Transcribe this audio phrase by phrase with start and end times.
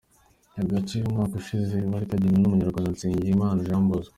[0.51, 4.09] Aka gace umwaka ushize kari kegukanywe n’umunyarwanda Nsengimana Jean Bosco.